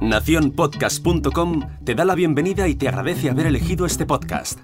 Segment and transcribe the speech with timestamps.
[0.00, 4.58] Naciónpodcast.com te da la bienvenida y te agradece haber elegido este podcast.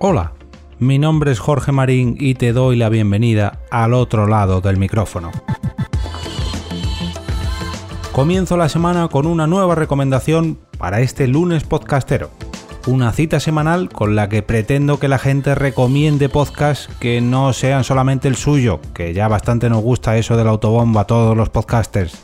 [0.00, 0.32] Hola,
[0.78, 5.30] mi nombre es Jorge Marín y te doy la bienvenida al otro lado del micrófono.
[8.12, 12.30] Comienzo la semana con una nueva recomendación para este lunes podcastero.
[12.86, 17.82] Una cita semanal con la que pretendo que la gente recomiende podcasts que no sean
[17.82, 22.14] solamente el suyo, que ya bastante nos gusta eso del autobomba a todos los podcasters.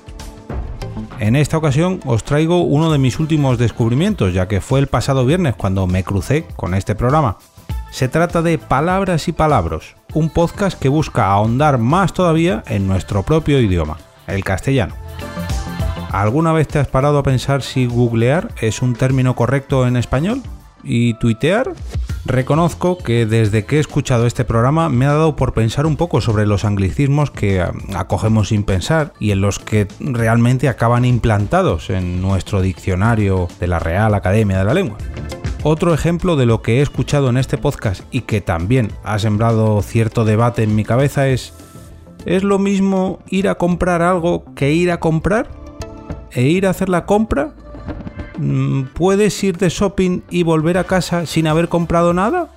[1.19, 5.25] En esta ocasión os traigo uno de mis últimos descubrimientos, ya que fue el pasado
[5.25, 7.39] viernes cuando me crucé con este programa.
[7.91, 13.23] Se trata de Palabras y Palabros, un podcast que busca ahondar más todavía en nuestro
[13.23, 13.97] propio idioma,
[14.27, 14.95] el castellano.
[16.11, 20.43] ¿Alguna vez te has parado a pensar si googlear es un término correcto en español?
[20.83, 21.73] ¿Y tuitear?
[22.25, 26.21] Reconozco que desde que he escuchado este programa me ha dado por pensar un poco
[26.21, 31.91] sobre los anglicismos que ah, acogemos sin pensar y en los que realmente acaban implantados
[31.91, 34.99] en nuestro diccionario de la Real Academia de la Lengua.
[35.63, 39.81] Otro ejemplo de lo que he escuchado en este podcast y que también ha sembrado
[39.83, 41.53] cierto debate en mi cabeza es
[42.27, 45.60] ¿es lo mismo ir a comprar algo que ir a comprar?
[46.33, 47.53] E ir a hacer la compra?
[48.39, 52.51] Mm, ¿Puedes ir de shopping y volver a casa sin haber comprado nada?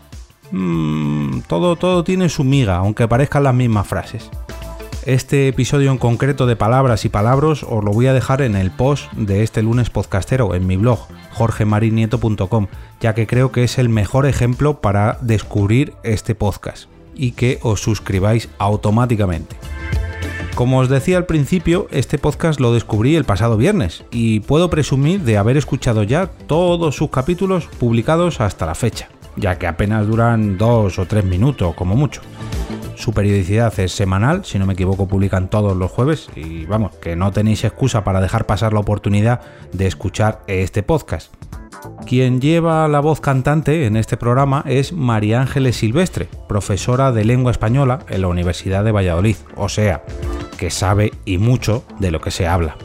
[0.52, 4.30] Mm, todo, todo tiene su miga, aunque parezcan las mismas frases.
[5.06, 8.72] Este episodio en concreto de palabras y palabras os lo voy a dejar en el
[8.72, 12.68] post de este lunes podcastero en mi blog jorgemarinieto.com,
[13.02, 16.86] ya que creo que es el mejor ejemplo para descubrir este podcast
[17.16, 19.58] y que os suscribáis automáticamente.
[20.56, 25.22] Como os decía al principio, este podcast lo descubrí el pasado viernes y puedo presumir
[25.22, 30.60] de haber escuchado ya todos sus capítulos publicados hasta la fecha, ya que apenas duran
[30.60, 32.22] dos o tres minutos como mucho.
[32.96, 37.16] Su periodicidad es semanal, si no me equivoco publican todos los jueves y vamos, que
[37.16, 41.34] no tenéis excusa para dejar pasar la oportunidad de escuchar este podcast.
[42.06, 47.52] Quien lleva la voz cantante en este programa es María Ángeles Silvestre, profesora de lengua
[47.52, 50.04] española en la Universidad de Valladolid, o sea,
[50.64, 52.78] que sabe y mucho de lo que se habla.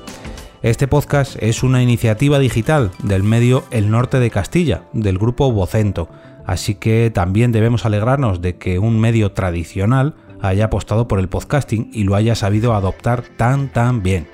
[0.62, 6.08] Este podcast es una iniciativa digital del medio El Norte de Castilla, del grupo Vocento,
[6.44, 11.88] así que también debemos alegrarnos de que un medio tradicional haya apostado por el podcasting
[11.92, 14.26] y lo haya sabido adoptar tan tan bien.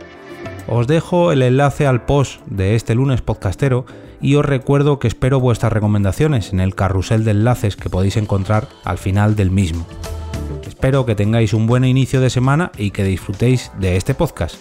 [0.67, 3.85] Os dejo el enlace al post de este lunes podcastero
[4.23, 8.69] y os recuerdo que espero vuestras recomendaciones en el carrusel de enlaces que podéis encontrar
[8.85, 9.87] al final del mismo.
[10.85, 14.57] Espero que tengáis un buen inicio de semana y que disfrutéis de este podcast.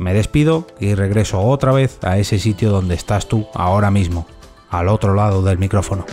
[0.00, 4.26] Me despido y regreso otra vez a ese sitio donde estás tú ahora mismo,
[4.70, 6.04] al otro lado del micrófono.